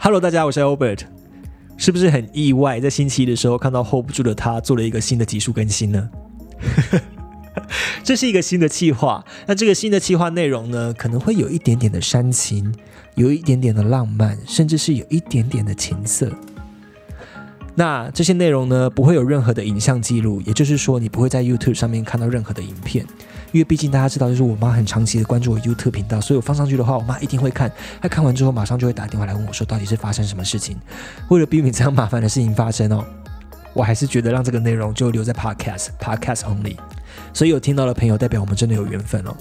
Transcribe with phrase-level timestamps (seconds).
[0.00, 1.00] Hello，大家，我是 Albert。
[1.76, 6.08] 是不是很意外，在星期一的时候看到 hold 不住的他做了一个新的技术更新呢？
[8.02, 9.24] 这是一个新的计划。
[9.46, 12.74] 那这个新的计划内容呢，可能会有一点点的煽情，
[13.14, 16.30] 有一点点的浪漫，甚至是有一点点的情色。
[17.74, 23.06] 那这些内容呢，不会有任何的影像记录，也就是说，你不会在 YouTube 上面看到任何的影片，
[23.52, 27.70] 因为毕竟大家知道，就是我妈很长期的关注我 YouTube 频道，所以我放上去的话，我妈一定会看。
[28.02, 30.76] 她看完之后，马上就会打电话来问我说，到底是发生什么事情？
[31.28, 33.04] 为了避免这样麻烦的事情发生哦，
[33.72, 36.74] 我还是觉得让这个内容就留在 Podcast，Podcast only。
[37.32, 39.34] 所以有听到的朋友，代表我们真的有缘分哦。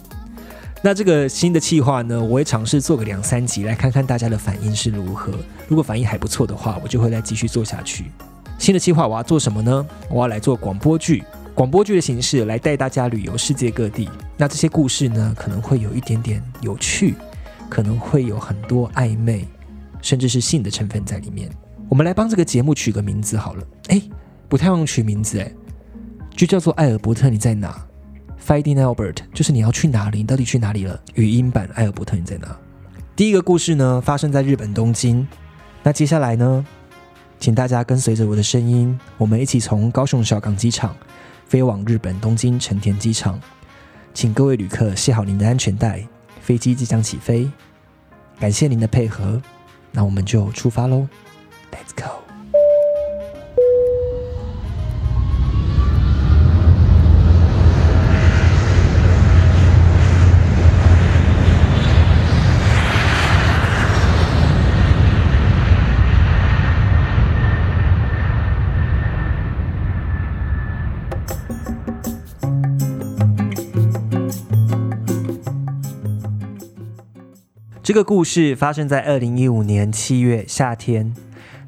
[0.84, 5.34] 那这个新的计划呢，我会尝试做个两三集，来看看大家的反应是如何。
[5.68, 8.06] 如果反应还不错的话，我就会再继续做下去。
[8.60, 9.86] 新的计划我要做什么呢？
[10.10, 11.24] 我要来做广播剧，
[11.56, 14.08] 广播剧的形式来带大家旅游世界各地。
[14.38, 17.16] 那这些故事呢，可能会有一点点有趣，
[17.70, 19.48] 可能会有很多暧昧，
[20.02, 21.50] 甚至是性的成分在里面。
[21.90, 23.64] 我们来帮这个节目取个名字好了。
[23.88, 24.02] 哎，
[24.48, 25.52] 不太用取名字哎，
[26.38, 27.84] 就叫做《艾尔伯特你在哪》
[28.48, 30.20] ？Finding Albert 就是你要去哪里？
[30.20, 31.02] 你到底去哪里了？
[31.16, 32.48] 语音版《艾尔伯特你在哪》。
[33.16, 35.28] 第一个故事呢，发生在日本东京。
[35.82, 36.64] 那接下来呢？
[37.40, 40.96] 请大家跟随着我的声音，我们一起从高雄小港机场
[41.48, 43.40] 飞往日本东京成田机场。
[44.14, 46.08] 请各位旅客系好您的安全带，
[46.40, 47.52] 飞机即将起飞。
[48.40, 49.42] 感谢您的配合，
[49.92, 51.08] 那我们就出发喽
[51.72, 52.27] ，Let's go。
[77.88, 81.14] 这个故事发生在二零一五年七月夏天。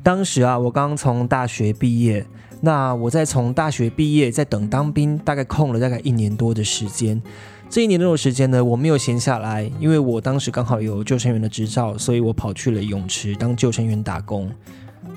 [0.04, 2.26] 当时啊，我刚从大学毕业。
[2.60, 7.22] 那我在从大学毕业，在等当兵，大概空了大概一年多的时间。
[7.70, 14.52] 这一年多的时间呢，我没有闲下来，因为我当时刚好有救生员的执照，所以我跑去了泳池当救生员打工。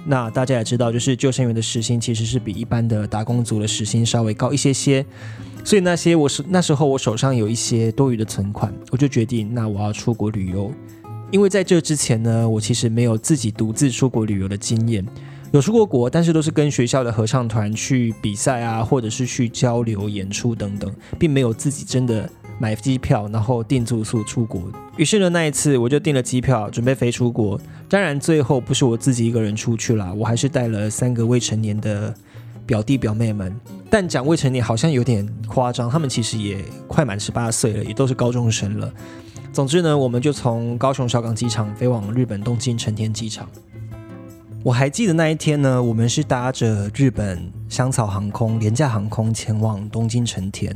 [0.04, 5.04] 那大家也知道，就是救生员的时薪其实是比一般的打工族的时薪稍微高一些些。
[5.64, 10.72] 所以那些我是那时候我手上有一些多余的存款，我就决定那我要出国旅游。
[11.30, 15.06] 因为在这之前呢，我其实没有自己独自出国旅游的经验，
[15.52, 24.62] 有出过国，但是都是跟学校的合唱团去比赛啊，或者是去交流演出等等，并没有自己真的买机票然后订住宿出国。
[24.96, 27.60] 于是呢，那一次我就订了机票，准备飞出国。
[27.88, 32.14] 当然最后不是我自己一个人出去了，我还是带了三个未成年的
[32.64, 33.54] 表弟表妹们。
[33.90, 38.92] 但讲未成年好像有点夸张，他们其实也快满十八岁了，也都是高中生了。
[39.52, 43.46] 总之呢，我们就从高雄小港机场飞往日本东京成田机场。
[44.62, 50.74] 我还记得那一天呢，我们是搭着日本香草航空廉价航空前往东京成田。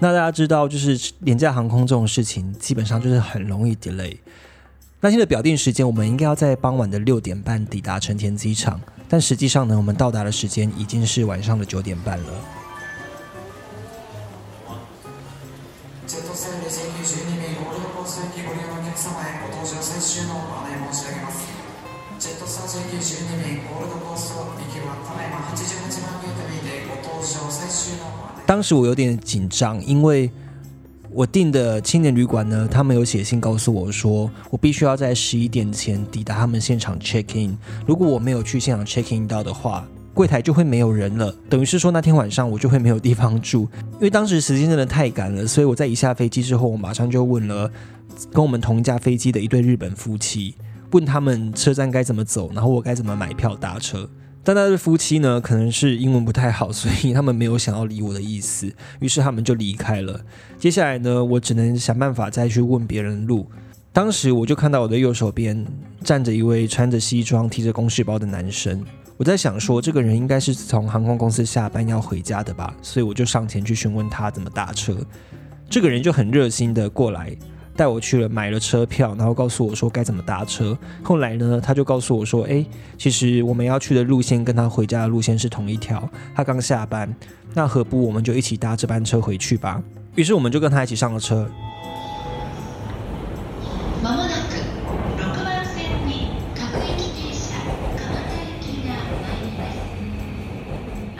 [0.00, 4.16] 那大家知道，就是廉价航空这种事情，基本上就是很容易 delay。
[5.00, 8.80] 那现在表定时间，我们应该要在傍晚的六点半抵达成田机场。
[9.08, 12.57] 但实际上呢，我们到达的时间已经是晚上的九点半了。
[28.48, 30.30] 当时我有点紧张，因为。
[31.10, 37.56] 我订的青年旅馆呢，他们有写信告诉我说，我必须要在十一点前抵达他们现场 check in。
[37.86, 41.34] 如果我没有去现场 check in 到的话，柜台就会没有人了。
[41.48, 43.66] 等于是说那天晚上我就会没有地方住。
[43.94, 47.72] 因为当时时间真的太赶了，所以我在一下飞机之后，我马上就问了
[48.30, 50.54] 跟我们同一架飞机的一对日本夫妻，
[50.92, 54.08] 问他们车站该怎么走，然后我该怎么买票搭车。
[54.48, 60.24] 但那对夫妻呢，可能是英文不太好，所以他们没有想要理我的意思，于是他们就离开了。
[60.58, 63.46] 接下来呢，我只能想办法再去问别人路。
[63.92, 65.66] 当时我就看到我的右手边
[66.02, 68.82] 站着一位穿着西装、提着公事包的男生，
[69.18, 74.96] 我在想说，这个人应该是从航空公司下班要回家的吧，所以我就上前去询问他怎么打车。
[75.68, 77.36] 这个人就很热心的过来。
[77.78, 80.76] 带我去了买了车票，然后告诉我说该怎么搭车。
[81.00, 82.66] 后来呢，他就告诉我说，哎，
[82.98, 87.14] 其实我们要去的路线跟他回家的路线是同一条，他刚下班，
[87.54, 89.80] 那何不我们就一起搭这班车回去吧？
[90.16, 91.48] 于是我们就跟他一起上了车。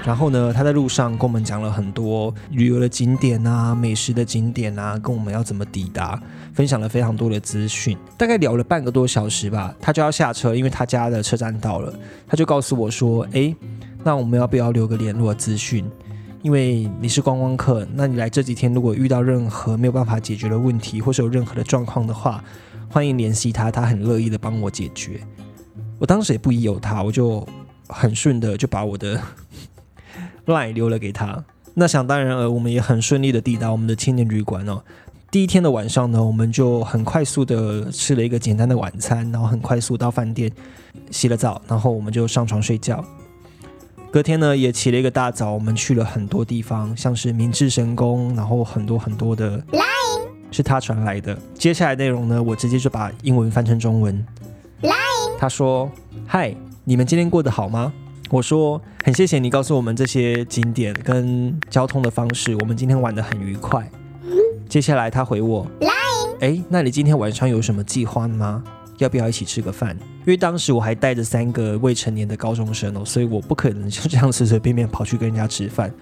[0.04, 6.20] 然后呢，他在路上跟我们讲了很多旅游的景点啊、美食的景点啊，跟我们要怎么抵达。
[6.58, 7.96] 分享了非常多的资讯。
[8.16, 11.94] 大概聊了半个多小时吧，他就要下车，因为他家的车站到了，
[12.26, 13.55] 他就告诉我说：“诶，
[14.02, 15.88] 那我们要不要留个联络资讯？
[16.43, 22.43] 因为你是观光客，那你来这几天如果遇到任何没有办法解决的问题，或是有任何的状况的话，
[22.88, 25.20] 欢迎联系他，他很乐意的帮我解决。”
[26.00, 27.46] 我当时也不疑有他，我就
[27.87, 29.22] 很顺的 就把我的
[30.46, 31.44] line 留了给他。
[31.75, 34.82] 那想当然了，我们也很顺利的抵达我们的青年旅馆哦。
[35.30, 40.50] 第一天的晚上呢，我们就很快速的吃了一个简单的晚餐，然后很快速到饭店
[41.10, 43.04] 洗了澡，然后我们就上床睡觉。
[44.10, 49.62] 隔天呢，也起了一个大早，我们去了很多地方，像是明治神宫，然后很多很多的
[50.50, 51.38] 是他传来的。
[51.52, 54.26] 接下来内容呢，我直接就把英文翻成中文。
[55.38, 55.90] 他说
[56.26, 57.92] ：“嗨，你们今天过得好吗？”
[58.30, 63.86] 我说：“很谢谢你告诉我们这些景点跟交通的方式，我们今天玩得很愉快。”
[64.68, 65.66] 接下来他回我
[66.40, 68.62] ：“哎，那你今天晚上有什么计划吗？
[68.98, 75.92] 要不要一起吃个饭？”因为当时我还带着三个未成年的高中生哦，所以我不可能就这样随随便便跑去跟人家吃饭。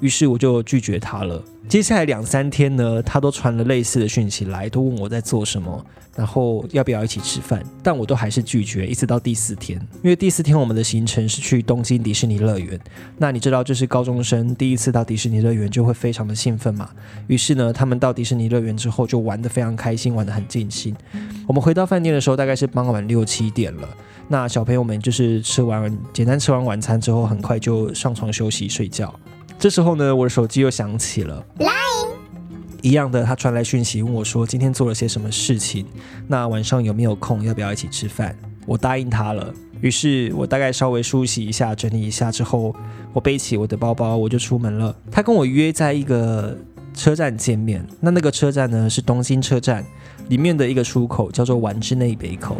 [0.00, 1.42] 于是我就拒绝他了。
[1.68, 5.84] 接下来两三天呢，他都传了类似的讯息来，都问我在做什么，
[6.14, 8.86] 然后要不要一起吃饭，但我都还是拒绝。
[8.86, 12.78] 一直到第四天，因为第四天我们的行程是去东京迪士尼乐园。
[13.18, 16.88] 那你知道，就是高中生第一次到迪士尼乐园就会非常的兴奋嘛。
[17.26, 20.94] 于是呢，他们到迪士尼乐园之后就玩得非常开心，玩得很尽兴。
[21.48, 23.88] 我们回到饭店的时候大概是傍晚六七点了。
[24.28, 29.12] 那小朋友们就是吃完简单吃完晚餐之后，很快就上床休息睡觉。
[29.58, 31.44] 这时候呢，我的手机又响起了，
[32.82, 35.86] 一样的，他传来讯息问我说今天做了些什么事情，
[36.28, 38.36] 那晚上有没有空，要不要一起吃饭？
[38.66, 39.52] 我答应他了。
[39.80, 42.74] 于是我大概稍微梳洗一下，整理一下之后，
[43.12, 44.94] 我背起我的包包，我就出门了。
[45.10, 46.56] 他跟我约在一个
[46.94, 49.84] 车站见面，那那个车站呢是东京车站
[50.28, 52.56] 里面的一个出口，叫做丸之内北口。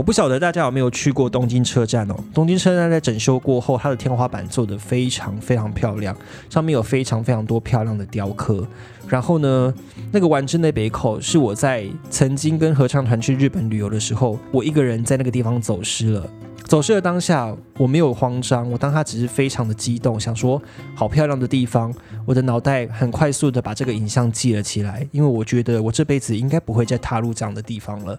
[0.00, 2.14] 我不晓得大家有没有去过东京车站哦。
[2.32, 6.16] 东京车站在整修过后，它的天花板做得非常非常漂亮，
[6.48, 8.66] 上面有非常非常多漂亮的雕刻。
[9.06, 9.74] 然后呢，
[10.10, 16.26] 那个丸之内北口是我在曾经跟合唱团去日本旅游的时候，我一个人在那个地方走失了。
[16.64, 20.62] 走失的当下，我没有慌张，我当他只是非常的激动，想说
[20.94, 21.92] 好漂亮的地方。
[22.24, 28.18] 我的脑袋很快速的把这个影像记了起来，因为我觉得我这辈子应该不会再踏入这样的地方了。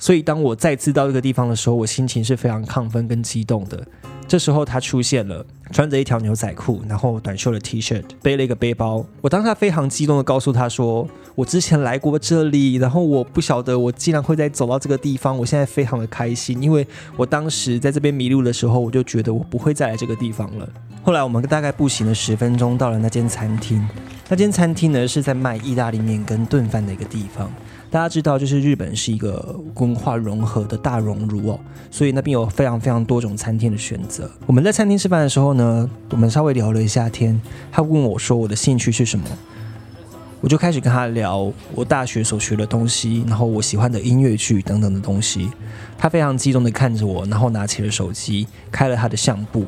[0.00, 3.86] 所以，当我再次到这个地方的时候，我心情是非常亢奋跟激动的。
[4.26, 9.04] 这时候，他出现了，穿着一条牛仔裤，然后短袖的 T 恤，背了一个背包。
[9.20, 11.06] 我当下非常激动的告诉他说
[11.36, 16.86] ：“我之前来过这里，然后我不晓得我竟然会再走到这个地方，我现在非常的开心，因为
[17.16, 20.66] 我当时在这边迷路的时候，我就觉得我不会再来这个地方了。”
[21.04, 23.86] 后来，我们大概步行了十分钟，到了那间餐厅。
[24.28, 27.52] 那间餐厅呢，是在卖意大利面跟炖饭的一个地方。
[27.90, 31.60] 大家知道，就是日本是一个文化融合的大熔炉哦，
[31.90, 34.30] 所以那边有非常非常多种餐厅的选择。
[34.46, 37.40] 我们在餐厅吃饭的时候呢，我们稍微聊了一下天。
[37.72, 39.26] 他问我说我的兴趣是什么，
[40.40, 45.50] 我就开始跟他聊我大学所学的东西，然后我喜欢的音乐剧等等的东西。
[45.98, 49.66] 他非常激动的看着我，然后拿起了手机，开了他的相簿。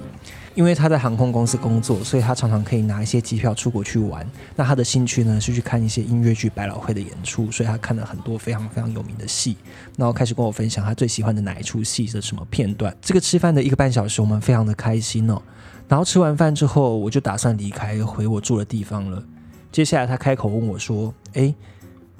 [0.55, 4.27] 因为他在航空公司工作，所以他常常可以拿一些机票出国去玩。
[4.55, 9.57] 那他的兴趣呢是去看一些音乐剧、百老汇的演出，所以他看了很多非常非常有名的戏。
[9.97, 12.95] 然后开始跟我分享他最喜欢的哪一出戏的什么片段。
[13.01, 15.41] 这个吃饭的一个半小时，我们非常的开心哦。
[15.89, 19.23] 然后吃完饭之后，我就打算离开回我住的地方了。
[19.71, 21.55] 接下来他开口问我说：“哎，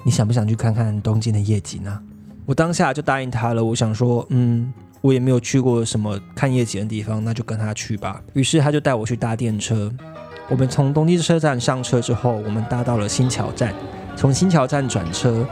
[0.03, 1.99] 你想不想去看看东京的夜景呢？”
[2.45, 3.63] 我当下就答应他了。
[3.63, 4.73] 我想说，嗯。
[5.03, 8.21] 我也没有去过什么看夜景的地方，那就跟他去吧。
[8.31, 9.91] 于是他就带我去搭电车。
[10.47, 13.73] 我们从东京车站上车之后，我们搭到了新桥站，
[14.15, 15.45] 从新桥站转车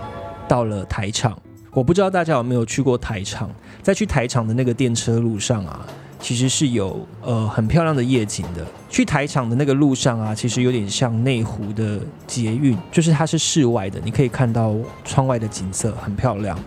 [0.48, 1.38] 到了台场。
[1.74, 5.86] 我不知道大家有没有去过台场，在去台场的那个电车路上啊，
[6.22, 8.66] 其实是有呃很漂亮的夜景的。
[8.90, 16.58] 去台场的那个路上啊，其实有点像内湖的捷运，就是它是室外的，你可以看到窗外的景色很漂亮。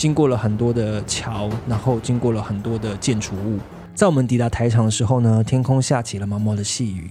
[0.00, 3.58] 经过了很多的桥，然后经过了很多的建筑物，
[3.94, 7.10] 在我们抵达台场的时候呢，天空下起了毛毛的细雨。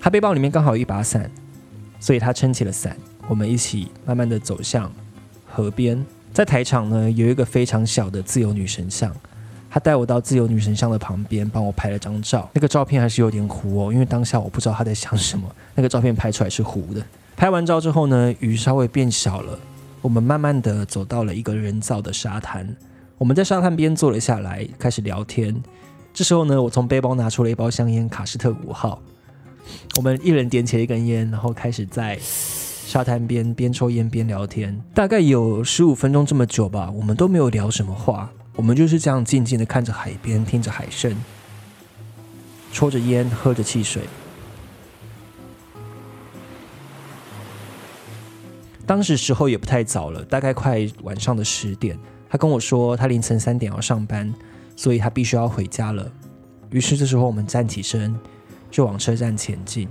[0.00, 1.30] 他背包里面刚好有一把伞，
[2.00, 2.96] 所以他撑起了伞。
[3.28, 4.90] 我们一起慢慢的走向
[5.46, 9.14] 河边，在台场呢有一个非常小的自由女神像，
[9.68, 12.48] 他带我到自由女神像的旁边，帮我拍了张照。
[12.54, 15.46] 那个照片还是有点糊哦，因为当下我不知道他在想什么。
[15.74, 17.04] 那个照片拍出来是糊的。
[17.36, 19.58] 拍完照之后呢，雨稍微变小了，
[20.00, 22.76] 我们慢慢的走到了一个人造的沙滩。
[23.18, 25.62] 我们在沙滩边坐了下来，开始聊天。
[26.14, 29.00] 这时候呢，我从背包拿出了一包香烟，卡斯特五号。
[29.96, 34.80] 我们一人点起了一根烟，然后开始在沙滩边边抽烟边聊天。
[34.92, 41.16] 大概有十五分钟这么久吧，我们都没有聊什么话，我们就是这样静静的看着海边，听着海声，
[42.72, 44.02] 抽着烟，喝着汽水。
[48.84, 51.98] 当时时候也不太早了，大概快晚上的十点。
[52.28, 54.32] 他跟我说，他凌晨三点要上班，
[54.74, 56.10] 所以他必须要回家了。
[56.70, 58.18] 于是这时候我们站起身，
[58.70, 59.88] 就往车站前进。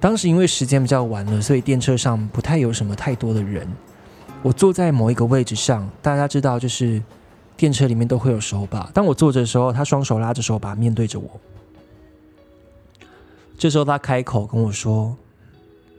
[0.00, 3.66] 当时因为时间比较晚了，所以电车上不太有什么太多的人。
[4.42, 7.02] 我坐在某一个位置上，大家知道，就是
[7.56, 8.90] 电车里面都会有手把。
[8.92, 11.40] 当我坐着的时候，他双手拉着手把，面对着我。
[13.56, 15.16] 这时候他开口跟我说：“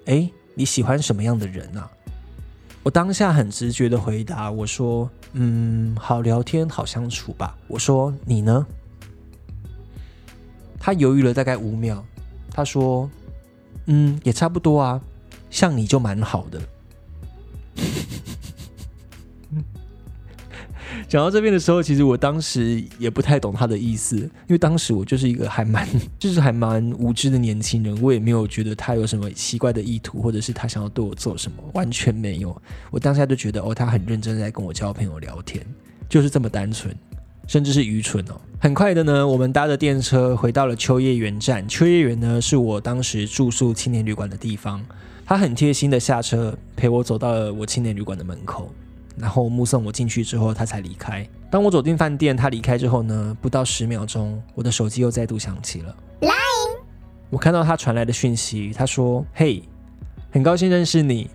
[0.05, 0.29] 哎。”
[0.61, 1.89] 你喜欢什么样的人啊？
[2.83, 8.67] 我当下很直觉的回答，我说：“嗯，好聊天，好相处吧。”我说：“你呢？”
[10.79, 12.05] 他犹豫了大概五秒，
[12.51, 13.09] 他说
[13.89, 15.01] ：“嗯，也差不多啊，
[15.49, 16.61] 像你就蛮好的。”
[21.11, 25.85] 讲到这边的时候，其实我当时也不太懂他的意思，因为当时我就是一个 还蛮，
[26.17, 32.55] 就是还蛮无知的年轻人，我也没有觉得他有什么奇怪的意图，或者是他想要对我做什么，完全没有。
[32.91, 35.61] 我当下就觉得，哦，他很认真在跟我交朋友聊天，
[36.07, 36.95] 就是这么单纯，
[37.45, 38.39] 甚至是愚蠢哦。
[38.61, 41.67] 很快的呢，我们搭着电车回到了秋叶原站。
[41.67, 44.81] 秋叶原呢，是我当时住宿青年旅馆的地方。
[45.25, 48.73] 他很贴心的下车陪我走到了我青年旅馆的门口。
[49.17, 51.27] 然后目送我进去之后，他才离开。
[51.49, 55.95] 当我走进饭店，他离开之后呢，不到十秒钟，我的手机又再度响起了。
[57.29, 59.63] 我看到他传来的讯息，他说：“嘿，
[60.31, 61.29] 很高兴认识你。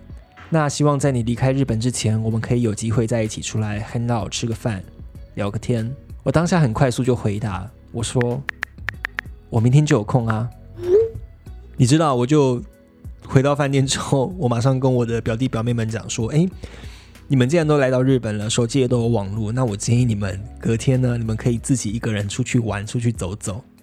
[0.49, 4.83] 那希望在你离开日本之前，我们可以有机会在一起出来 hang out 吃个饭，
[5.33, 5.91] 聊个天。”
[6.23, 8.41] 我当下很快速就回答我说
[9.49, 10.47] ：“我明天就有空啊。”
[11.77, 12.61] 你知道，我就
[13.25, 16.47] 回到饭店之后，我马上跟我的表弟表妹们讲说：“哎。”
[17.29, 23.65] 你们既然都来到日本了，手机也都有网络，那我建议你们隔天呢，你们可以自己一个人出去玩，出去走走。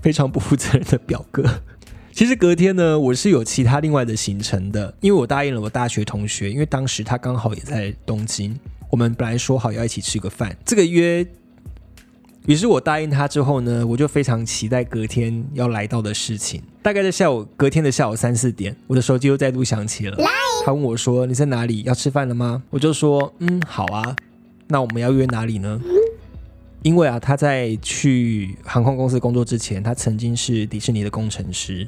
[0.00, 1.62] 非常不负责任的表哥。
[2.12, 8.56] 其实隔天呢，我是有其他另外的行程的，因为我答应了我大学同学，因为当时他刚好也在东京，
[8.90, 11.26] 我们本来说好要一起吃个饭，这个约。
[12.46, 16.60] 于是我答应他之后呢，我就非常期待隔天要来到的事情。
[16.82, 20.18] 大概在下午，隔天的下午三四点，我的手机又再度响起了。
[20.64, 21.82] 他问我说：“你在哪里？
[21.82, 24.16] 要吃饭了吗？”我就说：“嗯，好啊。
[24.66, 25.80] 那我们要约哪里呢？”
[26.82, 31.86] 因为啊，他在去航空公司工作之前，他曾经是迪士尼的工程师，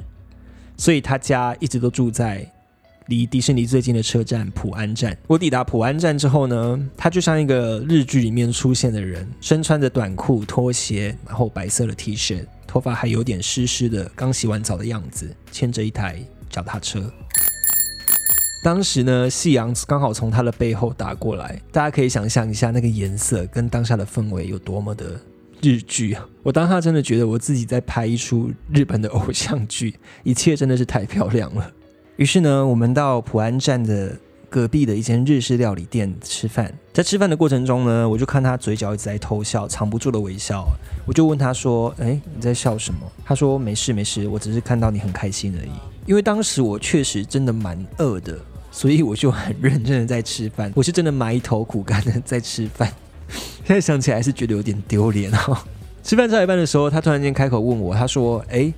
[0.77, 2.49] 所以他家一直都住在。
[3.07, 16.19] 离迪士尼最近的车站普安站，我抵达普安站之后呢，他就像一个日剧里面出现的人，身穿着短裤、拖鞋，然后白色的 T 恤，头发还有点湿湿的，刚洗完澡的样子，牵着一台
[16.49, 17.11] 脚踏车。
[18.63, 25.21] 当时呢，夕阳刚好从他的背后打过来，大家可以想象一下那个颜色跟当下的氛围有多么的
[25.61, 26.17] 日剧！
[26.41, 29.93] 我当下真的觉得我自己在拍一出日本的偶像剧，
[30.23, 31.71] 一切真的是太漂亮了。
[32.17, 34.15] 于是呢，我们到普安站的
[34.49, 36.73] 隔壁的一间日式料理店吃饭。
[36.93, 40.65] 在吃饭的过程中呢，我就看他嘴角一直在偷笑，藏不住的微笑。
[41.05, 45.71] 我就问他说：“哎，你在笑什么？”他说：“没事没事，我只是看到你很开心而已。”
[46.07, 48.39] 因为当时我确实真的蛮饿的，
[48.71, 50.71] 所以我就很认真的在吃饭。
[50.73, 52.89] 我是真的埋头苦干的在吃饭。
[53.27, 55.57] 现在想起来是觉得有点丢脸哦。
[56.01, 58.73] 吃饭吃到一半的时候，他突然间开口问我：“他说，哎，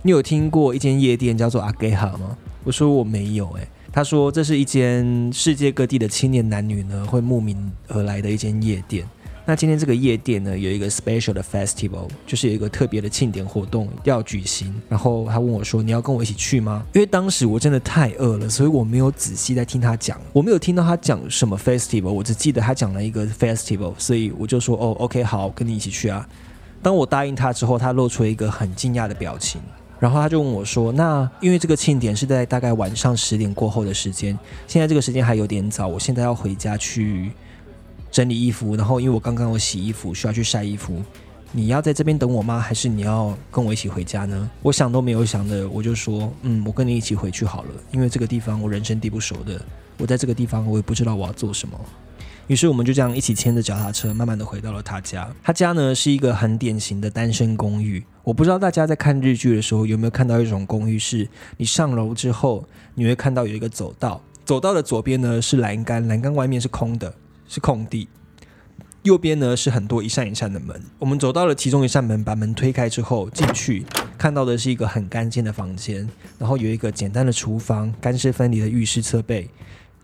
[0.00, 9.06] 你有听过一间夜店叫做阿给哈吗？”我说我没有哎，他说这是一间世界各地的青年男女呢会慕名而来的一间夜店。
[9.46, 14.74] 那今天这个夜店呢有一个 special 的 festival，就是有一个特别的庆典活动要举行。
[14.88, 26.26] 然后他问我说：“你要跟我一起去吗？”因为当时我真的太饿了，所以我没有仔细在听他讲，我没有听到他讲什么 festival，我只记得他讲了一个 festival，所以我就说：“哦，OK，好，跟你一起去啊。”
[26.80, 29.60] 当我答应他之后，他露出了一个很惊讶的表情。
[30.04, 37.32] 然后他就问我说：“那因为这个庆典是在大概晚上十点过后的时间，现在这个时间还有点早，我现在要回家去
[38.10, 38.76] 整理衣服。
[38.76, 41.02] 然后因为我刚刚有洗衣服，需要去晒衣服。
[41.52, 42.60] 你要在这边等我吗？
[42.60, 49.58] 还是你要跟我一起回家呢？”我想都没有想的，我就说：“嗯，我跟你一起回去好了，因为这个地方我人生地不熟的，
[49.96, 51.80] 我在这个地方我也不知道我要做什么。”
[52.46, 55.34] 于是我们就这样一起牵着脚踏车，慢慢的回到了他家。
[55.42, 58.04] 他家呢是一个很典型的单身公寓。
[58.24, 61.28] 我不知道大家在看日剧的时候有没有看到一种公寓，是
[61.58, 67.14] 你上楼之后，你会看到有一个走道，走道的左边呢是栏杆，栏杆外面是空的，
[67.46, 68.08] 是空地。
[69.02, 73.84] 右边呢是很多一扇一扇的门，我们走到了其中一扇门，把门推开之后进去，
[74.16, 79.50] 看到的是一个很干净的房间，然后有一个简单的厨房，干湿分离的浴室侧背，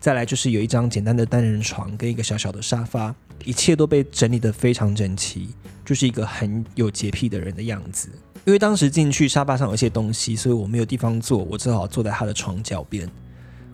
[0.01, 3.13] 再来就是有一张简单的单人床跟一个小小的沙发，
[3.45, 5.49] 一切都被整理得非常整齐，
[5.85, 8.09] 就是一个很有洁癖的人的样子。
[8.43, 13.07] 因为当时进去沙发上有一些东西，所以我没有地方坐，我只好坐在他的床脚边。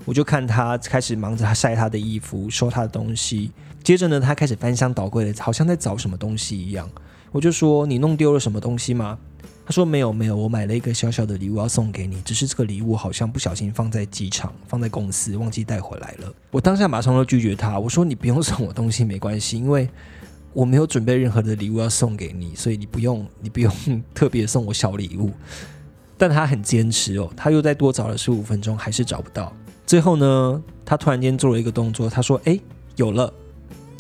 [0.03, 3.49] 我就看他开始忙着晒他的衣服，收他的东西。
[3.81, 6.89] 接着呢，他开始翻箱倒柜的，好像在找什么东西一样。
[7.31, 9.17] 我就说：“你弄丢了什么东西吗？”
[9.67, 19.89] 他说：“没有，没有，我买了一个小小的礼物要送给你，只是这个礼物好像不小心放在机场，放在公司，忘记带回来了。”我当下马上就拒绝他，我说：“你不用送我东西，没关系，因为
[20.53, 23.69] 我没有准备任何的礼物要送给你，所以你不用，你不用
[24.15, 25.33] 特别送我小礼物。”
[26.17, 29.51] 但他很坚持哦，他又再多找了十五分钟，还是找不到。
[29.85, 32.57] 最后呢，他突然间做了一个动作，他说：“哎，
[32.95, 33.33] 有了！”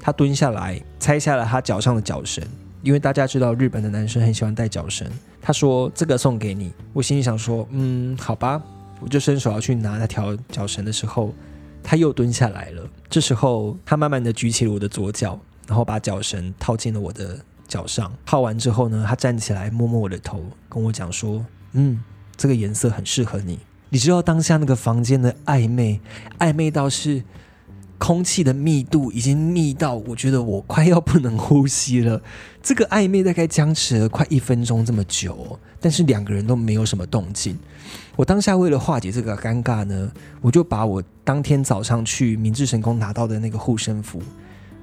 [0.01, 2.41] 他蹲下来拆下了他脚上的脚绳，
[2.81, 5.05] 因为大家知道日本的男生很喜欢戴脚绳。
[5.47, 8.61] 他说：“这个送给你。”我心里想说：“嗯，好吧。”
[8.99, 11.33] 我就伸手要去拿那条脚绳的时候，
[11.81, 12.85] 他又蹲下来了。
[13.09, 18.11] 这时候，他慢慢的举起了我的左脚，然后把脚绳套进了我的脚上。
[18.25, 22.03] 套完之后呢，他站起来摸摸我的头，跟我讲说：“嗯，
[22.35, 26.01] 这个颜色很适合你。”你知道当下那个房间的暧昧，
[26.39, 27.23] 暧昧到是
[27.97, 32.21] 空气的密度已经密到，我觉得我快要不能呼吸了。
[32.61, 37.57] 这个暧昧大概僵持了快一分钟这么久，但是两个人都没有什么动静。
[38.15, 40.11] 我当下为了化解这个尴尬呢，
[40.41, 44.21] 我就把我当天早上去明治神宫拿到的那个护身符，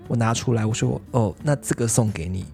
[0.08, 2.44] 我拿出来，我说：“哦，那这个送给你。”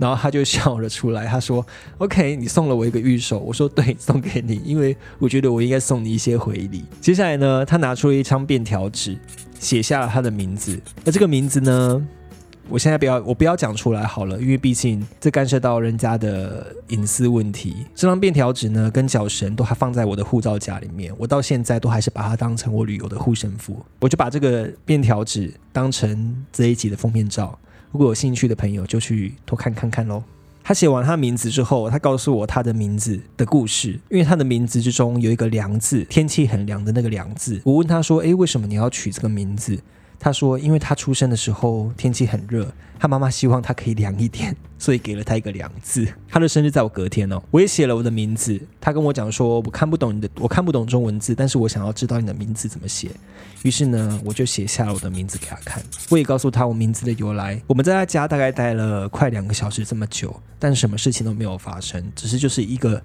[0.00, 1.64] 然后他就笑了出来，他说
[1.98, 9.18] ：“OK，你送了我一个玉手。”我说：“对，送给你，因为我觉得我应该送你一些回礼。”接下来呢，他拿出了一张便条纸，
[9.58, 10.80] 写下了他的名字。
[11.04, 12.02] 那这个名字呢，
[12.70, 17.84] 我现在不要，我不要讲出来好了，因为毕竟这干涉到人家的隐私问题。
[17.94, 23.84] 这张便条纸呢，跟脚绳都还放在我的护照夹里面，我到现在都还是把它当成我旅游的护身符。
[24.00, 27.58] 我就把这个便条纸当成这一集的封面照。
[27.92, 30.22] 如果有兴趣的朋友，就去多看看看喽。
[30.62, 37.60] 他写完他名字之后，他告诉我他的名字的故事，因为他的名字之中有一个“凉”字，天气很凉的那个“凉”字。
[37.64, 39.80] 我问他说：“诶，为什么你要取这个名字？”
[40.22, 46.06] 他说：“因为他出生的时候天气很热，他妈妈希望他可以凉一点， 所以给了他一个凉字。
[46.28, 48.60] 他的生日在我隔天哦，我也写了我的名字。
[48.78, 53.10] 他跟我讲说，我看不懂你的，我看不懂中文字，但是我想要知道你的名字怎么写。
[53.62, 55.82] 于是呢，我就写下了我的名字给他看。
[56.10, 57.58] 我也告诉他我名字的由来。
[57.66, 63.02] 我们在他家大概待了快两个小时这么久，但什么事情都没有发生，只是就是一个。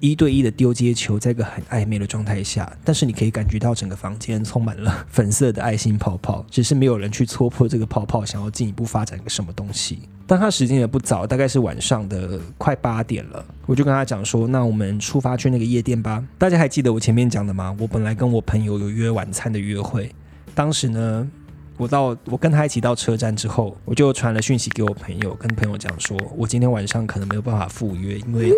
[0.00, 10.00] 一对一的丢接球，在一个很暧昧的状态下，但是你可以感觉到整个房间充满了粉色的爱心泡泡，只是没有人去戳破这个泡泡，想要进一步发展个什么东西。
[10.26, 17.76] 但他时间也不早，大概是晚上的快八点了，我就跟他讲说：“那我们出发去那个夜店吧。”大家还记得我前面讲的吗？
[17.78, 20.10] 我本来跟我朋友有约晚餐的约会，
[20.54, 21.28] 当时呢，
[21.76, 28.50] 我到我跟他一起到车站之后，我就传了讯息给我朋友，跟朋友讲说：“我今天晚上可能没有办法赴约，因为。”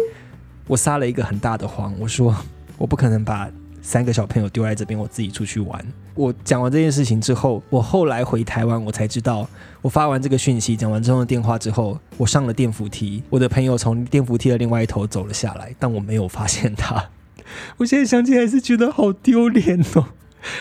[0.67, 2.35] 我撒了一个很大的谎，我说
[2.79, 5.85] 我不可能把三个小朋友丢在这边，我自己出去玩。
[6.15, 9.49] 我讲完这件事情之后，我后来回台湾，我才知道，
[9.81, 17.11] 我发完这个讯息，讲完这通电话之后，我上了电扶梯，我的朋友从电扶梯的另外一头走了下来，但我没有发现他。
[17.79, 20.09] 我现在想起来是觉得好丢脸哦，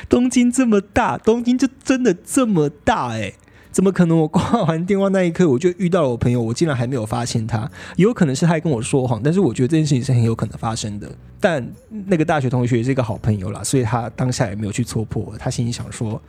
[0.09, 3.33] 东京这么大，东京就真的这么大哎。
[3.71, 4.17] 怎么可能？
[4.21, 7.69] 我挂完电话那一刻，我就遇到了我朋友，我竟然还没有发现他。
[7.95, 11.09] 有可能是他跟我说谎，但是我觉得这件事情是很有可能发生的。
[11.39, 11.65] 但
[12.05, 15.33] 那个大学同学也是一个好朋友啦，所以他当下也没有去戳破。
[15.39, 16.21] 他心里想说：“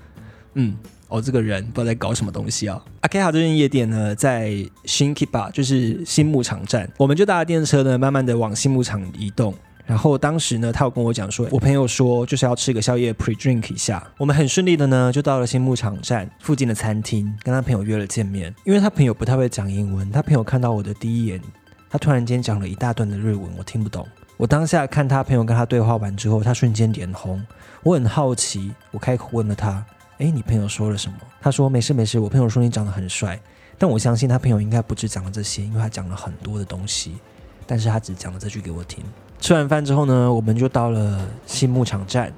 [0.54, 0.76] 嗯，
[1.08, 9.52] 哦，这个人不知道在搞什么东西啊。”阿 K 哈这间夜店呢，在新 Kiba，就是新牧场站，我们就搭电车呢，慢慢的往新牧场移动。
[9.92, 14.02] 然后当时呢，他有跟我讲说，我朋友说就是要吃个宵夜，pre drink 一下。
[14.16, 18.54] 我们很顺利的呢，就到了新牧场站附近的餐厅，跟他朋友约了见面。
[18.64, 21.38] 因为他朋友不太会讲英文，他朋友看到我的第一眼，
[21.90, 24.08] 他突然间讲了一大段的日文，我听不懂。
[24.38, 27.44] 我当下看他朋友跟他对话完之后，他瞬间脸红。
[27.82, 29.84] 我很好奇，我开口问了他
[30.16, 33.38] ：“哎，你朋友说了什么？”他说：“没事没事，我朋友说你长得很帅。”
[33.76, 37.18] 但我相信他朋友应该不止讲了这些，因为他讲了很多的东西，
[37.66, 39.04] 但是他只讲了这句给我听。
[39.42, 42.32] 吃完饭之后呢，我们就到了新牧场站。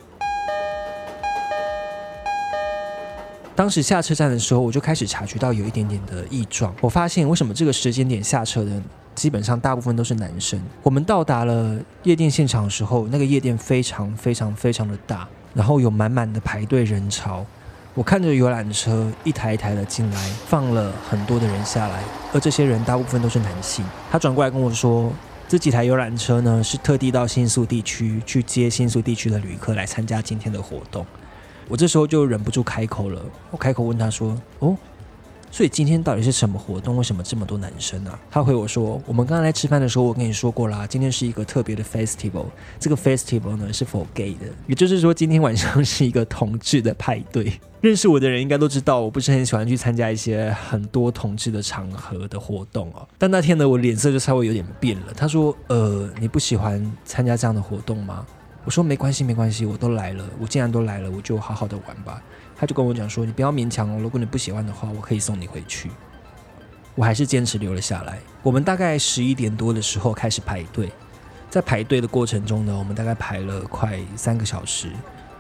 [3.55, 6.75] 当时下车站的时候，我就开始察觉到有一点点的异状。
[6.81, 8.83] 我发现为什么这个时间点下车的
[9.15, 10.59] 基本上大部分都是男生。
[10.83, 17.45] 我们到达了夜店现场的时候，那个夜店非常非常非常的大，然后有满满的排队人潮。
[17.93, 23.85] 我看着游览车一台一台的进来，放了很多的人下来，而这些人大部分都是男性。
[24.11, 25.13] 他转过来跟我说，
[25.47, 31.07] 这几台游览车呢是特地到新宿地区去接新宿地区的旅客来参加今天的活动。
[31.69, 34.77] 我这时候就忍不住开口了，我开口问他说：“哦。”
[35.55, 36.97] 所以今天到底是什么活动？
[36.97, 38.19] 为什么这么多男生啊？
[38.29, 42.47] 他回我说：“我们刚刚来吃饭的时候，我跟你说过啦，今天是一个特别的 festival。
[42.81, 47.53] 这个 festival 呢是 for gay 的，也就是说今天晚上是一个同志的派对。
[47.81, 53.07] 认识我的人应该都知道，我不是很喜欢去参加一些很多同志的场合的活动哦。
[53.17, 55.13] 但那天呢，我脸色就稍微有点变了。
[55.17, 58.27] 他说：呃，你不喜欢参加这样的活动吗？
[58.65, 62.21] 我说没关系，没关系，我都来了，我既然都来了，我就好好的玩吧。
[62.65, 65.91] 他就跟我讲说：“你不要勉强哦，如果你不喜欢的话，我可以送你回去。”
[66.97, 68.19] 我还是坚持留了下来。
[68.43, 70.91] 我们大概十一点多的时候开始排队，
[71.51, 74.89] 在排队的过程中呢，我们大概排了快三个小时。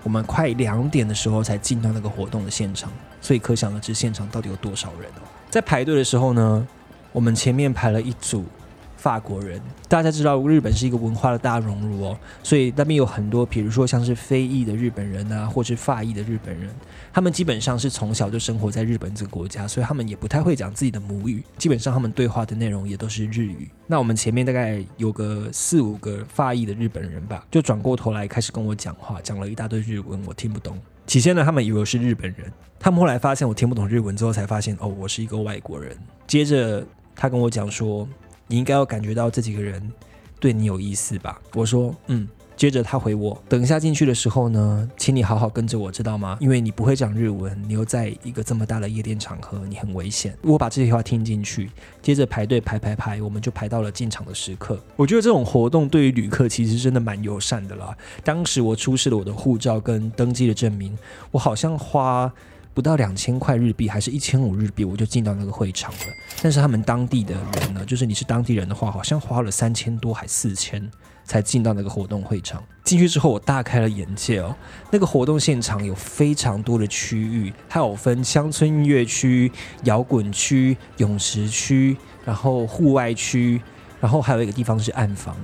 [0.02, 5.24] 我们快两点的时候才进到那个活动的现场，所以可想而知现场到底有多少人哦。
[5.48, 6.68] 在排队的时候呢，
[7.10, 8.44] 我们前面排了一组。
[8.96, 16.70] 法国人，大家知道日本是一个文化的大熔炉哦，所以那边有很多，比如说像是非裔的日本人啊，或是法裔的日本人，
[17.14, 23.70] 他们基本上是从小就生活在日本这个国家，所以他们也不太会讲自己的母语，基本上他们对话的内容也都是日语。
[23.86, 30.76] 那我们前面大概有个四五个法裔的日本人吧，就转过头来开始跟我讲话，讲了一大堆日文，我听不懂。
[31.06, 35.96] 起先呢，他们以为我是日本人，他们后来发现我听不懂日文之后，才发现哦，我是一个外国人。
[36.26, 38.08] 接着他跟我讲说。
[38.46, 39.82] 你应该要感觉到这几个人
[40.38, 41.40] 对你有意思吧？
[41.54, 42.28] 我说，嗯。
[42.56, 46.36] 接着他回我，等一下进去的时候呢，请你好好跟着我，知道吗？
[46.40, 50.36] 因为你不会讲日文，你又在一个这么大的夜店场合，你很危险。
[50.42, 54.78] 我把这些话听进去，接着排队排排排，我们就排到了进场的时刻。
[54.96, 57.96] 我觉得这种活动对于旅客其实真的蛮友善的啦。
[58.22, 60.96] 当时我出示了我的护照跟登记的证明，
[61.30, 62.32] 我好像花。
[62.72, 66.00] 不到两千块日币，还是一千五日币，我就进到那个会场了。
[66.42, 70.90] 但是他们当地的人呢，就是你是当地人的话，好像花了三千多还四千
[71.24, 72.62] 才进到那个活动会场。
[72.84, 74.54] 进去之后，我大开了眼界哦。
[74.90, 79.50] 那个活动现场有非常多的区域，它有分乡村音乐区、
[79.84, 83.60] 摇滚区、泳池区，然后户外区，
[84.00, 85.34] 然后还有一个地方是暗房。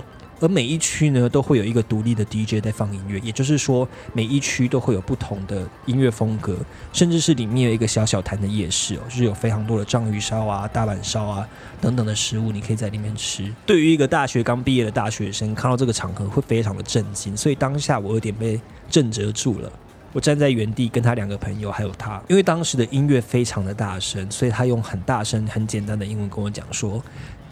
[0.40, 6.56] 而每一区呢，都会有一个独立的 DJ 在放音乐，也就是说，每一区都会有不同的音乐风格，
[6.92, 11.46] 甚至是里面有一个小小摊的夜市哦，就是有非常多的章鱼烧啊、大阪烧啊
[11.80, 13.52] 等等的食物，你可以在里面吃。
[13.66, 19.70] 对于一个大学刚毕业的大学生，看到这个场合会非常的震惊，所以当下我有点被震折住了。
[20.12, 27.00] 我站在原地，跟他两个朋友还有他，因为当时的音乐非常的大声，所以他用很大声、很简单的英文跟我讲说：“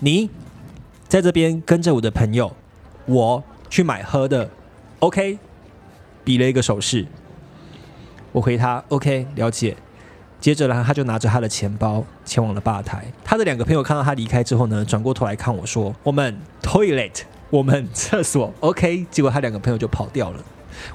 [0.00, 0.28] 你
[1.06, 2.50] 在这边跟着我的朋友。”
[3.08, 4.50] 我去买喝的
[4.98, 5.38] ，OK，
[6.24, 7.06] 比了一个手势。
[8.32, 9.74] 我回他 OK，了解。
[10.38, 13.04] 接着呢，他就拿着他的钱包前往了吧台。
[13.24, 20.44] 他的两个朋友看到他离开之后呢，转过头来看我说：“我们 toilet，我们厕所 OK。”结果他两个朋友就跑掉了，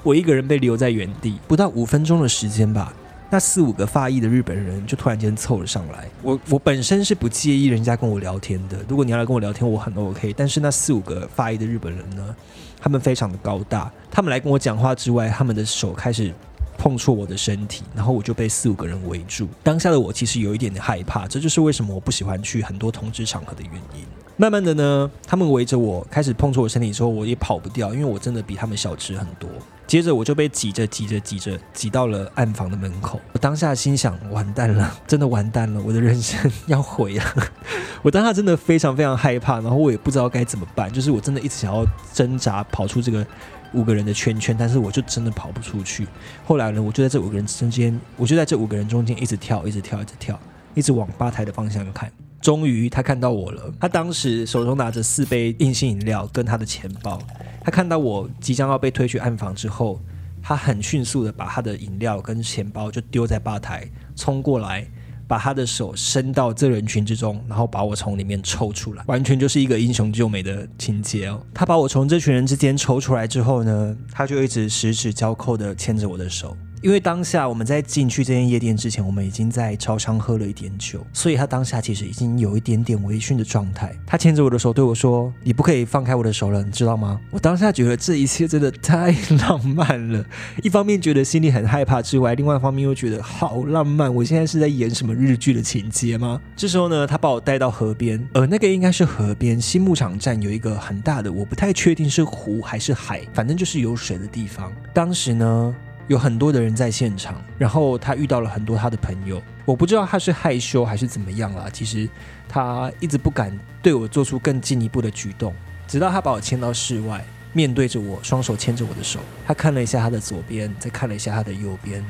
[0.04, 2.94] 我一个人被留在原地，不到五分钟的时间吧。
[3.30, 10.32] 那四五个发艺的日本人就突然间凑了上来，我我本身是不介意人家跟我聊天的，如果你要来跟我聊天，我很 OK。
[10.36, 12.34] 但是那四五个发艺的日本人呢，
[12.80, 16.32] 他们非常的高大，他们来跟我讲话之外，他们的手开始
[16.78, 19.48] 碰触我的身体，然后我就被四五个人围住。
[19.64, 24.04] 当下的我其实有一点点害怕，这就是为什么我不喜欢去很多同志场合的原因。
[24.36, 29.48] 慢慢的呢，他们围着我开始碰触我身体之后，我也跑不掉，因为我真的比他们小只很多。
[29.86, 33.20] 接着我就被挤着挤着挤着挤到了暗房的门口。
[33.32, 37.24] 我当下心想：完蛋了， 真的完蛋了，我的人生要毁了。
[38.02, 40.92] 我当下真的非常非常害怕，然后我也不知道该怎么办。
[40.92, 43.26] 就是我真的一直想要挣扎跑出这个
[43.72, 46.06] 五个人的圈圈，但是我就真的跑不出去。
[46.44, 50.38] 后来呢，我就在这五个人中间，我就在这五个人中间一直跳，一直跳，一直跳，
[50.74, 52.10] 一直往吧台的方向看。
[52.44, 53.72] 终于他看到我了。
[53.80, 57.18] 他当时手中拿着四杯硬性饮料跟他的钱包。
[57.62, 59.98] 他看到我即将要被推去暗房之后，
[60.42, 64.86] 他很迅速的把他的饮料跟钱包就丢在吧台，冲过来，
[65.26, 71.40] 把他的手伸到这人群之中，然后把我从里面抽出来，完全就是一个英雄救美的情节哦。
[71.54, 76.54] 他把我从这群人之间抽出来之后呢，他就一直十指交扣的牵着我的手。
[76.84, 83.96] 因为当下我们在进去这间夜店之前，我们已经在超商喝了一点酒，所以他当下其实已经有一点点微醺的状态。
[84.06, 89.10] 他牵着我的手对我说：“你不可以放开我的手了，你知道吗？”我当下觉得这一切真的太
[89.48, 90.22] 浪漫了，
[90.62, 94.14] 一方面觉得心里很害怕之外，另外一方面又觉得好浪漫。
[94.14, 96.38] 我现在是在演什么日剧的情节吗？
[96.54, 104.70] 这时候呢，他把我带到河边，而那个应该是河边新牧场站有一个很大的，我不太确定是湖还是海，反正就是有水的地方。
[104.92, 105.74] 当时呢。
[106.06, 109.42] 有很多的人在现场，然后他遇到了很多他的朋友。
[109.64, 111.66] 我不知道他是害羞还是怎么样啦。
[111.72, 112.08] 其实
[112.48, 115.54] 他一直不敢对我做出更进一步的举动，
[115.86, 119.20] 直到他把我牵到室外，面对着我，双手牵着我的手。
[119.46, 122.04] 他看了一下他的左边，再看了一下他的右边，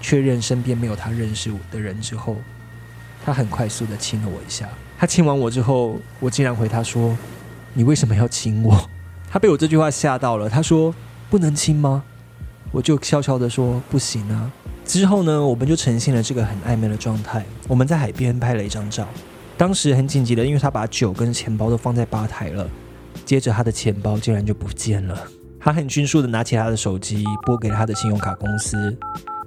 [0.00, 2.36] 确认身边没有他认识我的人之后，
[3.24, 4.68] 他很快速的亲了我一下。
[4.96, 7.16] 他亲完我之后，我竟然回他说
[7.74, 8.88] ：“你为什么要亲我？”
[9.28, 10.48] 他被我这句话吓到了。
[10.48, 10.94] 他说
[11.28, 12.04] ：“不能亲吗？”
[12.72, 14.50] 我就悄悄地说不行啊。
[14.84, 17.44] 之后呢，我们就呈现了这个很暧昧的状态。
[17.68, 19.06] 我们在海边拍了一张照，
[19.56, 22.68] 当时很紧急的，因为他把酒跟钱包都放在吧台了。
[23.24, 25.16] 接着他的钱包竟然就不见了。
[25.60, 28.96] 他很迅速的拿起他的手机，拨给了他的信用卡公司，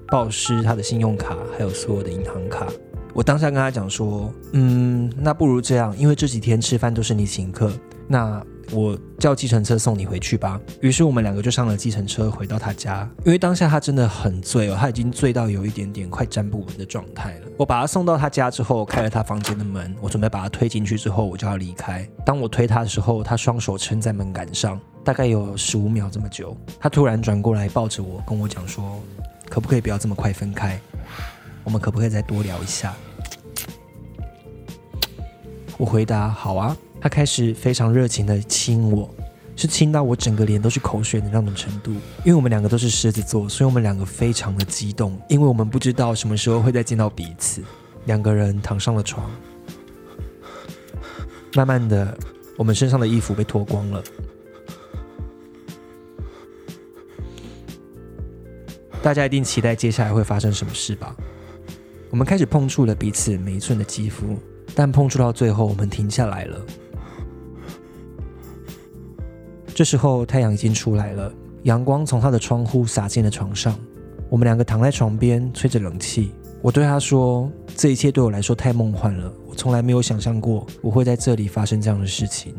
[0.08, 2.68] 报失他的信用卡还有所有的银行卡。
[3.14, 7.72] 我当下跟他讲说，嗯，那不如这样，因为这几天吃饭都是你请客，
[8.08, 8.42] 那。
[8.72, 10.60] 我叫计程车送你回去吧。
[10.82, 13.10] 于是我们两个就上了计程车，回到他家。
[13.26, 17.48] 因为当下他真的很醉哦，他已经醉到有一点点快站不稳的状态了。
[17.58, 22.08] 我把他送到他家之后，开了他房间的门，我准备把他推进去之后，我就要离开。
[22.26, 26.58] 当我推他的时候，他双手撑在门杆上，大概有十五秒这么久。
[26.80, 29.02] 他突然转过来抱着我，跟我讲说
[29.50, 30.80] ：“可不可以不要这么快分开？
[31.64, 32.94] 我们可不可以再多聊一下？”
[35.78, 39.08] 我回答：“好啊。”他开始非常热情的亲我，
[39.56, 41.92] 是亲到我整个脸都是口水的那种程度。
[42.24, 47.62] 因为我们两个都是狮子座，所以我们两个非常的激动，因为我们不知道什么时候会再见到彼此。
[48.06, 49.30] 两个人躺上了床，
[51.54, 52.18] 慢慢的，
[52.58, 54.04] 我们身上的衣服被脱光了。
[59.04, 61.16] 大家一定期待接下来会发生什么事吧？
[62.10, 64.40] 我们开始碰触了彼此每一寸的肌肤，
[64.74, 66.66] 但碰触到最后，我们停下来了。
[69.76, 71.30] 这时候太阳已经出来了，
[71.64, 73.78] 阳光从他的窗户洒进了床上。
[74.30, 76.32] 我们两个躺在床边，吹着冷气。
[76.62, 82.56] 我对他说：“这一切对我来说太梦幻了，我从来没有想象过我会在这里发生这样的事情。”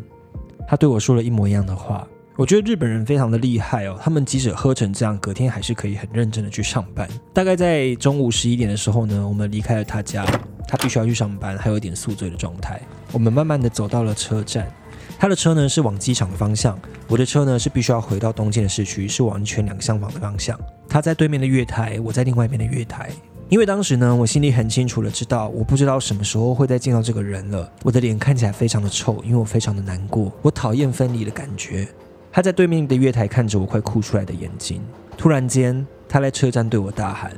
[0.68, 2.06] 他对我说了一模一样的话。
[2.36, 7.08] 我觉得日本人非常的厉害哦，他们即使喝成这样，隔天还是可以很认真的去上班。
[7.32, 10.22] 大概在中午十一点的时候呢，我们离开了他家，
[10.68, 12.78] 他必须要去上班，还有一点宿醉的状态。
[13.10, 14.70] 我们慢慢的走到了车站。
[15.18, 20.58] 他的车呢是往机场的方向，我的车呢是必须要回到东京的市区，是完全两个相反的方向。
[20.88, 23.10] 他在对面的月台，我在另外一边的月台。
[23.48, 27.70] 因为当时呢，我心里很清楚的知道，我不知道什么时候会再见到这个人了。
[27.84, 31.86] 我的脸看起来非常的臭，因为我非常的难过，我讨厌分离的感觉。
[32.32, 34.82] 他在对面的月台看着我快哭出来的眼睛，
[35.16, 37.32] 突然间，他在车站对我大喊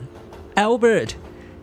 [0.56, 1.10] ：“Albert。”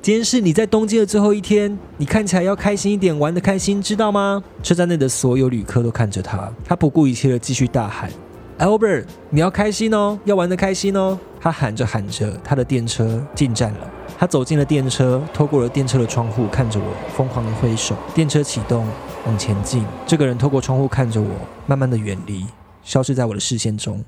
[0.05, 4.43] 今天是你在东京的最后一天，你看起来要开心一点，玩得开心，知道吗？
[4.61, 8.11] 车站内的所有旅客都看着他，他不顾一切的继续大喊
[8.59, 13.91] ：“Albert，你要开心哦，要玩得开心哦！”他喊着喊着，他的电车进站了。
[14.15, 16.85] 他走进了电车，透过了电车的窗户看着我，
[17.17, 17.95] 疯狂的挥手。
[18.13, 18.85] 电车启动，
[19.25, 19.83] 往前进。
[20.05, 21.31] 这个人透过窗户看着我，
[21.65, 22.45] 慢慢的远离，
[22.83, 24.05] 消失在我的视线中。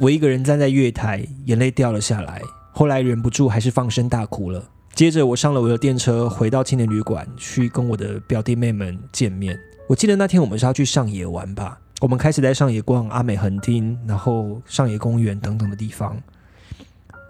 [0.00, 2.40] 我一个人站在月台，眼泪掉了下来。
[2.72, 4.62] 后来忍不住还是放声大哭了。
[4.94, 9.58] 接着我上了我的电车，回到青年旅馆去跟我的表弟妹们见面。
[9.88, 11.78] 我记得那天我们是要去上野玩吧？
[12.00, 16.20] 我们开始在上野逛阿美横町，然后上野公园等等的地方。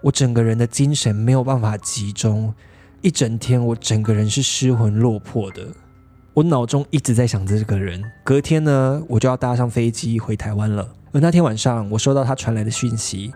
[0.02, 2.52] 我整个人的精神没有办法集中，
[3.00, 5.66] 一整天我整个人是失魂落魄的。
[6.34, 8.02] 我脑中一直在想着这个人。
[8.24, 10.88] 隔天呢，我就要搭上飞机回台湾了。
[11.12, 13.32] 而那天晚上，我收到他传来的讯息。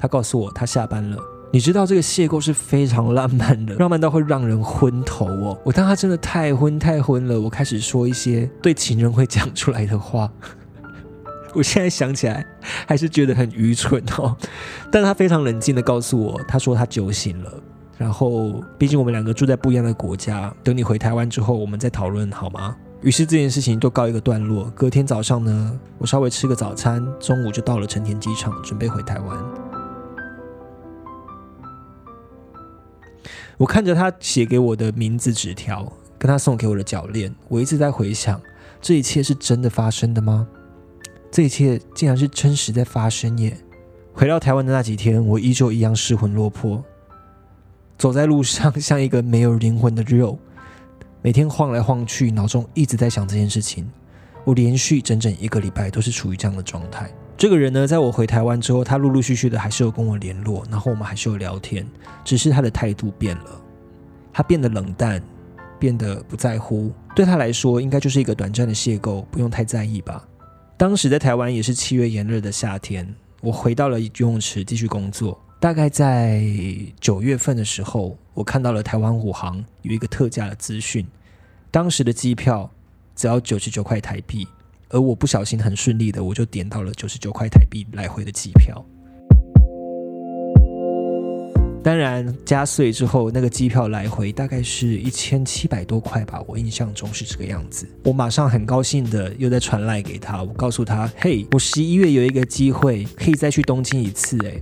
[0.00, 1.18] 他告诉我他下班了。
[1.52, 5.58] 你知道这个邂逅是非常浪漫的，浪漫到会让人昏头哦。
[5.64, 10.30] 我当他真的太昏太昏了，我开始说一些对情人会讲出来的话。
[11.52, 12.46] 我现在想起来
[12.86, 14.36] 还是觉得很愚蠢哦。
[14.90, 17.52] 但他非常冷静的告诉我，他说他酒醒了。
[17.98, 22.74] 然后，毕竟我们两个住在不一样的国家，等你回台湾之后，我们再讨论好吗？
[23.02, 24.70] 于是这件事情就告一个段落。
[24.74, 29.59] 隔天早上呢，我稍微吃个早餐，中午就到了成田机场，准备回台湾。
[33.60, 35.86] 我看着他写给我的名字纸条，
[36.18, 38.40] 跟他送给我的脚链，我一直在回想，
[38.80, 40.48] 这一切是真的发生的吗？
[41.30, 43.54] 这一切竟然是真实在发生耶！
[44.14, 46.82] 回到台湾的那几天，我依旧一样失魂落魄，
[47.98, 50.38] 走在路上像一个没有灵魂的肉，
[51.20, 53.86] 每天晃来晃去，脑中一直在想这件事情。
[54.44, 57.12] 我连续整整一个礼拜都是处于这样的状态。
[57.40, 61.86] 这个人呢，在我回台湾之后，他陆陆续续的还是有跟我联络，然后我们还是有聊天，
[62.22, 63.58] 只是他的态度变了，
[64.30, 65.22] 他变得冷淡，
[65.78, 66.92] 变得不在乎。
[67.16, 70.22] 对他来说，应该就是一个短暂的邂逅，不用太在意吧。
[70.76, 73.08] 当时在台湾也是七月炎热的夏天，
[73.40, 75.42] 我回到了游泳池继续工作。
[75.58, 76.44] 大概在
[77.00, 81.06] 九月份的时候，我看到了台湾虎航有一个特价的资讯，
[81.70, 82.70] 当时的机票
[83.16, 84.46] 只要九十九块台币。
[84.90, 88.84] 而我不小心很顺利的，我就点到了九十九块台币来回的机票。
[91.82, 97.88] 当然加税之后，那个机票来回大概是一千七百多块吧，我印象中是这个样子。
[98.04, 104.60] 我马上很高兴的又在传赖给他，我告诉他：“嘿，我十一月有一个机会可以再去东京一次。”哎，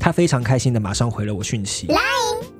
[0.00, 1.86] 他非常开心的马上回了我讯息。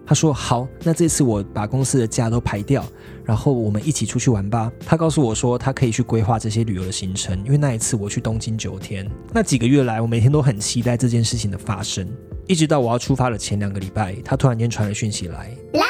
[0.07, 2.85] 他说：“好，那这次我把公司的假都排掉。”
[3.25, 4.71] 然后我们一起出去玩吧。
[4.87, 12.09] 他告诉我说，他可以去规划这些旅游的行程，因为那一次我去东京九天，那几个月来，我每天都很期待这件事情的发生。
[12.47, 15.83] 一直到我要出发的前两个礼拜，他突然间传了讯息来，来，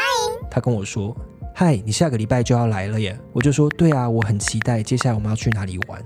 [0.50, 1.14] 他跟我说
[1.54, 6.02] ：“嗨，你下个礼拜就要来了耶。”我就说：“对啊，我很期待，接下来我们要去哪里玩？”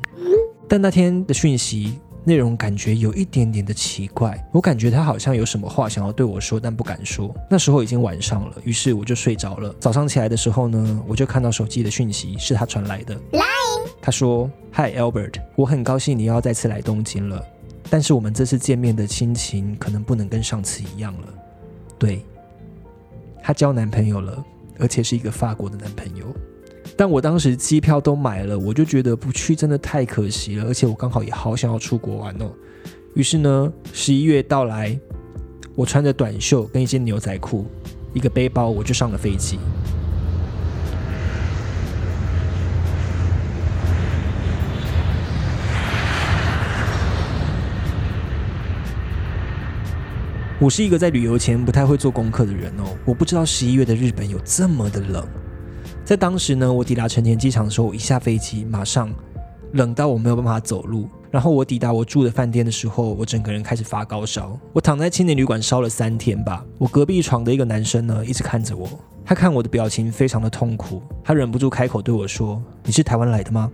[0.69, 2.01] 但那天的讯息。
[2.25, 7.35] 内容感觉有一点点的奇怪，我感觉他好像有什么话想要对我说，但不敢说。
[7.49, 9.75] 那时候已经晚上了，于是我就睡着了。
[9.81, 13.19] 早上起来的时候呢，我就看到手机的讯息是他传来的。
[14.03, 17.45] 他说：“Hi Albert，我很高兴你要再次来东京了，
[17.89, 21.29] 但是我们这次见面的心情可能不能跟上次一样了。”
[21.99, 22.25] 对，
[23.43, 24.43] 他交男朋友了，
[24.79, 26.27] 而且是一个法国的男朋友。
[27.01, 32.51] 但我当时机票都买了，我就觉得不去真的太可惜了，而且我刚好也好想要出国玩哦。
[33.15, 35.01] 于是呢，十一月到来，
[35.75, 37.65] 我穿着短袖跟一件牛仔裤，
[38.13, 39.59] 一个背包，我就上了飞机。
[50.59, 55.27] 我是一个在旅游前不太会做功课的人哦，我不知道十一月的日本有这么的冷。
[56.11, 59.15] 在当时呢，我抵达成田机场的时候，我一下飞机马上
[59.75, 61.09] 冷到我没有办法走路。
[61.31, 64.59] 然后我抵达我住的饭店的时候，我整个人开始发高烧。
[64.73, 66.67] 我躺在青年旅馆烧了三天吧。
[66.79, 68.89] 我隔壁床的一个男生呢，一直看着我，
[69.25, 73.71] 他看我的表情非常的痛苦，他忍不住开口对我说：“你是台湾来的吗？”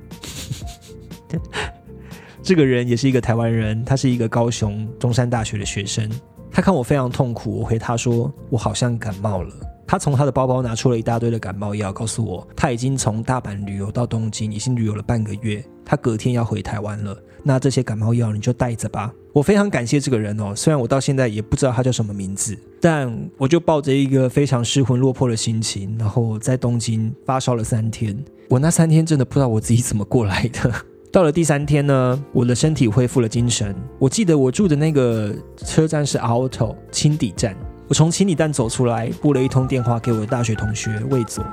[2.44, 6.07] 这个人也是一个台湾人，他是一个高雄中山大学的学生。
[6.51, 9.51] 他看我非常痛苦，我回他说：“我好像感冒了。”
[9.87, 17.16] 他从他的包包拿出了一大堆的感冒药，告诉我他已经从大阪旅游到东京，已经旅游了半个月，他隔天要回台湾了。
[17.42, 19.12] 那这些感冒药你就带着吧。
[19.33, 28.16] 我非常感谢这个人哦，虽然我到现在也不知道他叫什么名字，但我就抱着一个非常失魂落魄的心情，然后在东京发烧了三天。
[28.49, 30.72] 我那三天真的不知道我自己怎么过来的。
[31.12, 33.75] 到了第三天呢，我的身体恢复了精神。
[33.99, 37.57] 我记得我住的那个车站是 Auto 青底站。
[37.88, 41.44] 我从清理站走出来，拨了一通电话给我的大学同学魏佐，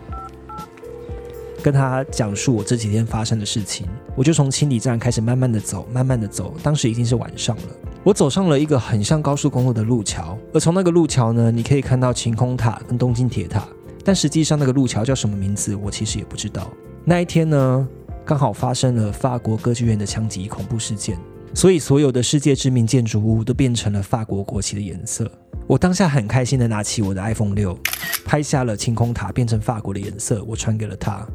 [1.62, 3.88] 跟他讲述我这几天发生的事情。
[4.16, 6.56] 我就从清理站开始慢慢的走，慢慢的走。
[6.64, 7.64] 当时已经是晚上了，
[8.04, 13.68] 我走上了一个很像高速公路的路桥，而从那个路桥呢，你可以看到晴空塔跟东京铁塔，
[14.04, 16.68] 但实际上那个路桥叫什么名字，我其实也不知道。
[17.06, 17.88] 那一天呢，
[18.26, 21.16] 刚好发生了法国歌剧院的枪击恐怖事件。
[21.56, 25.32] 所以，所有的世界知名建筑物都变成了法国国旗的颜色。
[25.66, 27.78] 我当下很开心的拿起我的 iPhone 六，
[28.26, 31.26] 拍下了晴空塔变成法国的颜色，我传给了他。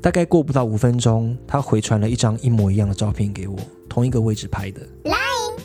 [0.00, 4.80] 大概过不到五分钟，他回传了一张一模一样的照片给我，同一个位置拍的。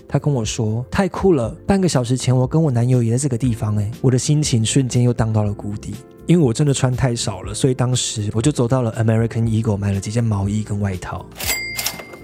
[0.07, 1.49] 他跟我说：“太酷了！
[1.65, 5.95] 半个小时前我跟我男友也在这个地方。”哎，我的心情瞬间又荡到了谷底，
[6.27, 11.25] 因为我真的穿太少了，所以当时我就走到了 American Eagle 买了几件毛衣跟外套。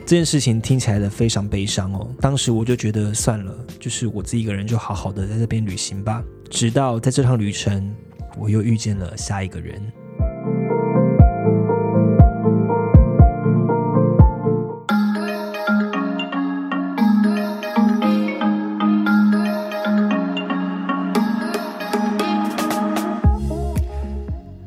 [0.10, 6.24] 这件事情听起来的非常悲伤哦，当时我就觉得算了，就是我自己一个人就好好的在这边旅行吧。
[6.50, 7.96] 直到在这趟旅程，
[8.36, 9.80] 我又遇见了下一个人。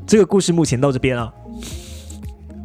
[0.07, 1.42] 这个故事目前到这边了。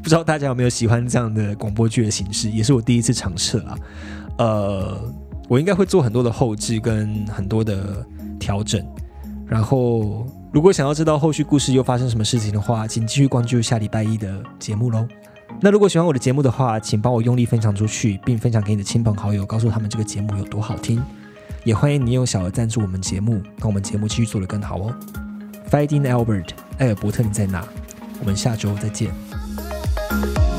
[0.09, 3.79] 不知道大家有没有喜欢这样的广播剧的形式，也是我第一次尝试啊。
[4.39, 4.99] 呃，
[5.51, 8.03] 我应该会做很多的后置跟很多的
[8.41, 8.83] 调整。
[9.47, 15.07] 然后，如果想要知道后续故事又发生什么事情的话，请继续关注下礼拜一的节目喽。
[15.61, 21.03] 那如果喜欢我的节目的话，请帮我用力分享出去，并分享给你的亲朋好友，告诉他们这个节目有多好听。
[21.65, 24.95] 也欢迎你用小额赞助我们节目，让我们节目继续做得更好哦。
[25.71, 26.49] Finding Albert，
[26.79, 27.63] 艾尔伯特你在哪？
[28.21, 29.28] 我们下周再见。
[30.11, 30.58] Thank you.